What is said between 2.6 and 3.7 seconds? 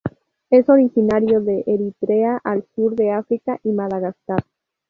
sur de África y